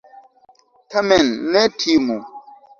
[0.91, 2.17] Tamen ne timu!